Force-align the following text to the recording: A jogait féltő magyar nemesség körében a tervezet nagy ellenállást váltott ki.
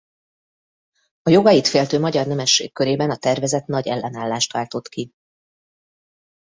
A 1.23 1.29
jogait 1.29 1.67
féltő 1.67 1.99
magyar 1.99 2.27
nemesség 2.27 2.73
körében 2.73 3.09
a 3.11 3.17
tervezet 3.17 3.67
nagy 3.67 3.87
ellenállást 3.87 4.53
váltott 4.53 4.87
ki. 4.87 5.11